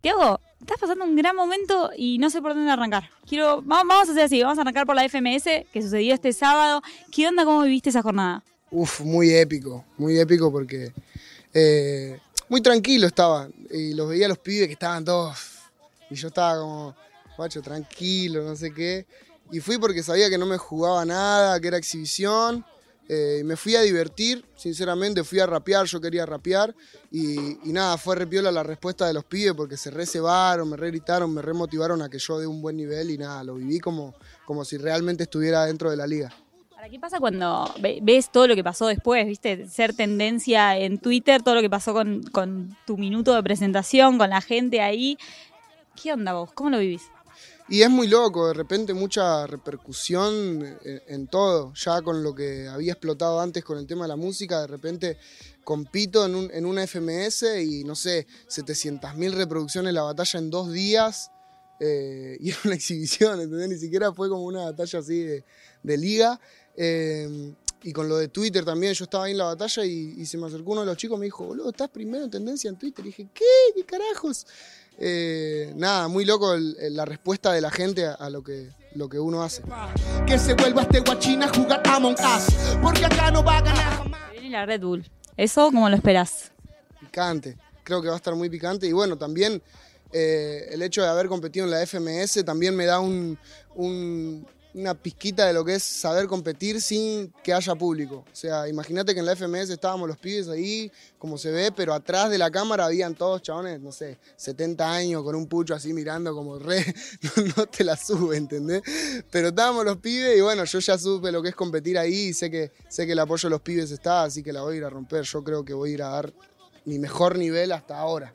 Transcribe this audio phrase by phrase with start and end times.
[0.00, 3.10] Tiago, estás pasando un gran momento y no sé por dónde arrancar.
[3.26, 6.82] Quiero, vamos a hacer así, vamos a arrancar por la FMS que sucedió este sábado.
[7.10, 8.44] ¿Qué onda, cómo viviste esa jornada?
[8.70, 10.92] Uf, muy épico, muy épico porque
[11.52, 15.36] eh, muy tranquilo estaba y los veía a los pibes que estaban todos
[16.10, 16.94] y yo estaba como,
[17.36, 19.04] guacho, tranquilo, no sé qué.
[19.50, 22.64] Y fui porque sabía que no me jugaba nada, que era exhibición
[23.08, 26.74] eh, me fui a divertir, sinceramente, fui a rapear, yo quería rapear
[27.10, 31.32] y, nada, fue repiola la respuesta de los pibes porque se recebaron, me re gritaron,
[31.32, 34.14] me remotivaron a que yo dé un buen nivel y nada, lo viví como,
[34.44, 36.34] como si realmente estuviera dentro de la liga.
[36.90, 39.26] ¿qué pasa cuando ves todo lo que pasó después?
[39.26, 39.66] ¿Viste?
[39.68, 44.30] Ser tendencia en Twitter, todo lo que pasó con, con tu minuto de presentación, con
[44.30, 45.18] la gente ahí.
[46.00, 46.52] ¿Qué onda vos?
[46.52, 47.10] ¿Cómo lo vivís?
[47.68, 52.92] Y es muy loco, de repente mucha repercusión en, todo, ya con lo que había
[52.92, 55.18] explotado antes con el tema de la música, de repente
[55.64, 60.72] compito en, un, en una FMS y no sé, 700.000 reproducciones la batalla en dos
[60.72, 61.30] días
[61.80, 63.68] eh, y era una exhibición, ¿entendés?
[63.68, 65.44] Ni siquiera fue como una batalla así de,
[65.96, 66.40] liga.
[66.76, 70.26] Eh, y con lo de Twitter también, yo estaba ahí en la batalla y, y,
[70.26, 72.68] se me acercó uno de los chicos y me dijo, boludo, estás primero en tendencia
[72.68, 73.04] en Twitter.
[73.04, 73.44] Y dije, ¿qué?
[73.74, 74.46] ¿Qué carajos?
[74.98, 79.42] Eh, nada, muy loco la respuesta de la gente a, lo, que, lo que uno
[79.42, 79.62] hace.
[80.26, 84.10] Que se vuelva este guachina a jugar Among Us, porque acá no va a ganar
[84.32, 85.08] Viene la Red Bull.
[85.36, 86.50] ¿Eso cómo lo esperás?
[87.00, 89.62] Picante, creo que va a estar muy picante y bueno, también
[90.12, 93.38] eh, el hecho de haber competido en la FMS también me da un
[94.74, 98.24] una pizquita de lo que es saber competir sin que haya público.
[98.30, 101.94] O sea, imagínate que en la FMS estábamos los pibes ahí, como se ve, pero
[101.94, 105.92] atrás de la cámara habían todos chabones, no sé, 70 años con un pucho así
[105.92, 106.84] mirando como re,
[107.56, 108.82] no, te la sube, ¿entendés?
[109.30, 112.32] Pero estábamos los pibes y bueno, yo ya supe lo que es competir ahí y
[112.32, 114.78] sé que, sé que el apoyo de los pibes está, así que la voy a
[114.78, 115.24] ir a romper.
[115.24, 116.32] Yo creo que voy a ir a dar
[116.84, 118.32] mi mejor nivel hasta ahora.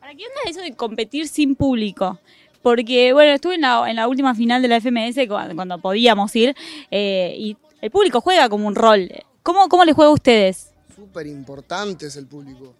[0.00, 2.18] ¿Para qué onda eso de competir sin público?
[2.64, 6.56] Porque, bueno, estuve en la, última final de la FMS cuando, podíamos ir
[6.90, 9.10] eh, y el público juega como un rol.
[9.42, 10.70] ¿Cómo, cómo les juega a ustedes?
[10.96, 12.72] Súper importante es el público,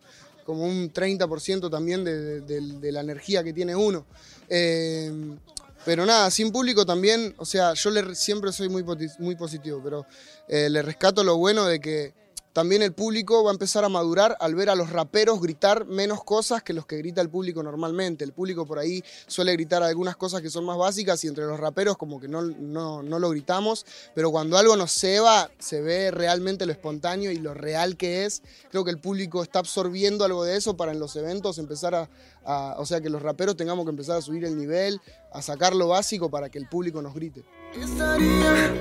[0.47, 4.06] como un 30% también de, la energía que tiene uno.
[4.48, 5.36] Eh,
[5.84, 8.82] pero nada, sin público también, o sea, yo le, siempre soy muy,
[9.19, 10.06] muy positivo, pero
[10.48, 12.14] eh, le rescato lo bueno de que
[12.54, 16.22] también el público va a empezar a madurar al ver a los raperos gritar menos
[16.22, 18.22] cosas que los que grita el público normalmente.
[18.22, 21.59] El público por ahí suele gritar algunas cosas que son más básicas y entre los
[21.59, 26.64] raperos como que no, no, lo gritamos, pero cuando algo nos ceba se ve realmente
[26.64, 28.41] lo espontáneo y lo real que es.
[28.70, 32.09] Creo que el público está absorbiendo algo de eso para en los eventos empezar
[32.44, 35.00] a, o sea, que los raperos tengamos que empezar a subir el nivel,
[35.32, 37.43] a sacar lo básico para que el público nos grite.
[37.75, 38.72] Estaría,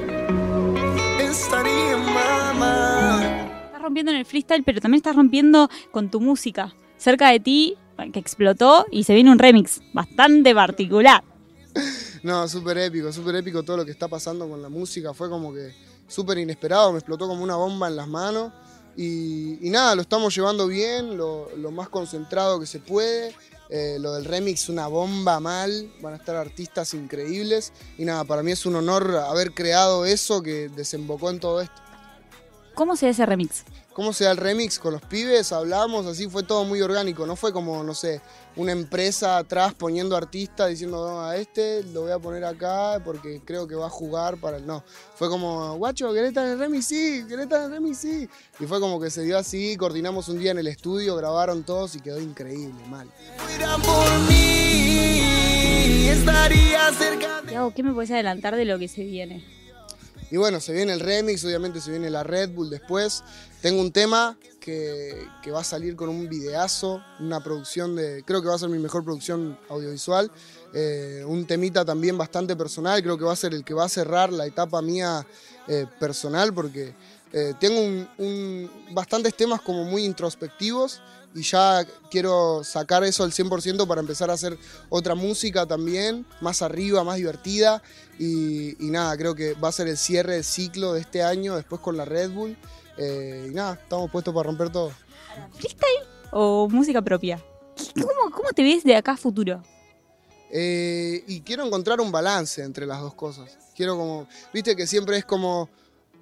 [1.20, 3.43] estaría mamá
[3.84, 6.74] rompiendo en el freestyle, pero también estás rompiendo con tu música.
[6.98, 7.78] Cerca de ti,
[8.12, 11.24] que explotó y se viene un remix bastante particular.
[12.24, 15.14] No, súper épico, súper épico todo lo que está pasando con la música.
[15.14, 15.76] Fue como que
[16.08, 18.54] súper inesperado, me explotó como una bomba en las manos.
[18.96, 23.36] Y, nada, lo estamos llevando bien, lo, más concentrado que se puede.
[23.70, 27.74] Eh, lo del remix, una bomba mal, van a estar artistas increíbles.
[27.98, 31.83] Y nada, para mí es un honor haber creado eso que desembocó en todo esto.
[32.74, 33.64] ¿Cómo se hace ese remix?
[33.94, 35.52] ¿Cómo se da el remix con los pibes?
[35.52, 37.28] Hablamos, así fue todo muy orgánico.
[37.28, 38.22] No fue como, no sé,
[38.56, 43.68] una empresa atrás poniendo artistas diciendo, a este lo voy a poner acá porque creo
[43.68, 44.66] que va a jugar para el.
[44.66, 44.84] No.
[45.16, 46.88] Fue como, guacho, ¿querés estar en el remix?
[46.88, 48.00] Sí, ¿querés estar en el remix?
[48.00, 48.28] Sí.
[48.60, 51.96] Y fue como que se dio así, coordinamos un día en el estudio, grabaron todos
[51.96, 53.08] y quedó increíble, mal.
[57.76, 59.63] ¿qué me puedes adelantar de lo que se viene?
[60.34, 63.24] Y bueno, se viene el remix, obviamente se viene la Red Bull después.
[63.62, 68.48] Tengo un tema que, va a salir con un videazo, una producción de, creo que
[68.48, 70.32] va a ser mi mejor producción audiovisual.
[70.74, 73.90] Eh, un temita también bastante personal, creo que va a ser el que va a
[73.90, 75.24] cerrar la etapa mía
[75.68, 76.96] eh, personal porque
[77.32, 77.80] eh, tengo
[78.18, 81.00] un, bastantes temas como muy introspectivos
[81.36, 84.58] y ya quiero sacar eso al 100% para empezar a hacer
[84.90, 87.82] otra música también, más arriba, más divertida.
[88.20, 91.82] Y, nada, creo que va a ser el cierre del ciclo de este año, después
[91.82, 92.56] con la Red Bull.
[92.98, 94.92] Eh, y nada, estamos puestos para romper todo.
[95.54, 97.44] ¿Freestyle o música propia?
[97.96, 99.64] ¿Cómo, te ves de acá a futuro?
[100.52, 103.58] Eh, y quiero encontrar un balance entre las dos cosas.
[103.76, 105.68] Quiero como, viste que siempre es como,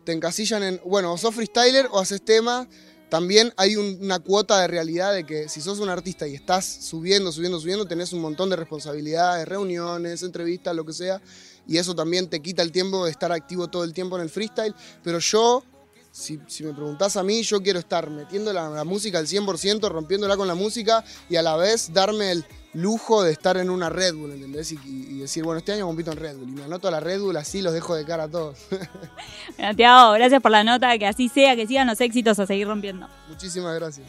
[0.05, 2.65] te encasillan en, bueno, o sos freestyler o haces tema
[3.11, 7.33] también hay una cuota de realidad de que si sos un artista y estás subiendo,
[7.33, 11.21] subiendo, subiendo, tenés un montón de responsabilidades, reuniones, entrevistas, lo que sea,
[11.67, 14.29] y eso también te quita el tiempo de estar activo todo el tiempo en el
[14.29, 14.73] freestyle,
[15.03, 15.61] pero yo...
[16.11, 20.47] Si, me preguntás a mí, yo quiero estar metiendo la, música al 100%, rompiéndola con
[20.47, 24.31] la música y a la vez darme el lujo de estar en una Red Bull,
[24.31, 24.73] ¿entendés?
[24.73, 26.99] Y, y decir, bueno, este año compito en Red Bull y me anoto a la
[26.99, 28.57] Red Bull, así los dejo de cara a todos.
[29.57, 32.67] Bueno, Tiago, gracias por la nota, que así sea, que sigan los éxitos a seguir
[32.67, 33.07] rompiendo.
[33.27, 33.99] Muchísimas gracias.